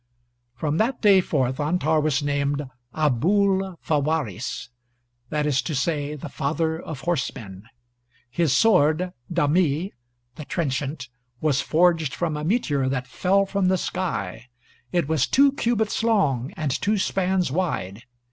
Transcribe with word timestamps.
[From 0.55 0.77
that 0.77 0.99
day 1.03 1.21
forth 1.21 1.59
Antar 1.59 1.99
was 2.01 2.23
named 2.23 2.67
Abool 2.91 3.75
fawaris, 3.83 4.69
that 5.29 5.45
is 5.45 5.61
to 5.61 5.75
say, 5.75 6.15
the 6.15 6.27
father 6.27 6.81
of 6.81 7.01
horsemen. 7.01 7.65
His 8.27 8.51
sword, 8.51 9.13
Dhami 9.31 9.91
the 10.37 10.45
trenchant 10.45 11.07
was 11.39 11.61
forged 11.61 12.15
from 12.15 12.35
a 12.35 12.43
meteor 12.43 12.89
that 12.89 13.05
fell 13.05 13.45
from 13.45 13.67
the 13.67 13.77
sky; 13.77 14.47
it 14.91 15.07
was 15.07 15.27
two 15.27 15.51
cubits 15.51 16.01
long 16.01 16.51
and 16.57 16.71
two 16.71 16.97
spans 16.97 17.51
wide. 17.51 18.01